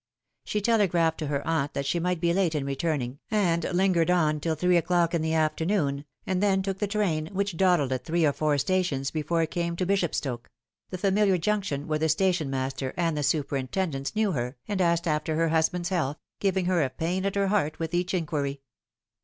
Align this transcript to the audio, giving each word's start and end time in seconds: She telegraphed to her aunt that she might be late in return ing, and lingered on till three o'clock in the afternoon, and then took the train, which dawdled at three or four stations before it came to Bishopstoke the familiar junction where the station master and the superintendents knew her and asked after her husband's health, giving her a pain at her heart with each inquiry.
She 0.45 0.61
telegraphed 0.61 1.19
to 1.19 1.27
her 1.27 1.45
aunt 1.45 1.75
that 1.75 1.85
she 1.85 1.99
might 1.99 2.19
be 2.19 2.33
late 2.33 2.55
in 2.55 2.65
return 2.65 3.03
ing, 3.03 3.19
and 3.29 3.63
lingered 3.65 4.09
on 4.09 4.39
till 4.39 4.55
three 4.55 4.75
o'clock 4.77 5.13
in 5.13 5.21
the 5.21 5.35
afternoon, 5.35 6.05
and 6.25 6.41
then 6.41 6.63
took 6.63 6.79
the 6.79 6.87
train, 6.87 7.27
which 7.33 7.55
dawdled 7.55 7.91
at 7.91 8.03
three 8.03 8.25
or 8.25 8.33
four 8.33 8.57
stations 8.57 9.11
before 9.11 9.43
it 9.43 9.51
came 9.51 9.75
to 9.75 9.85
Bishopstoke 9.85 10.49
the 10.89 10.97
familiar 10.97 11.37
junction 11.37 11.85
where 11.87 11.99
the 11.99 12.09
station 12.09 12.49
master 12.49 12.95
and 12.97 13.15
the 13.15 13.21
superintendents 13.21 14.15
knew 14.15 14.31
her 14.31 14.57
and 14.67 14.81
asked 14.81 15.05
after 15.07 15.35
her 15.35 15.49
husband's 15.49 15.89
health, 15.89 16.17
giving 16.39 16.65
her 16.65 16.81
a 16.81 16.89
pain 16.89 17.23
at 17.23 17.35
her 17.35 17.49
heart 17.49 17.77
with 17.77 17.93
each 17.93 18.15
inquiry. 18.15 18.61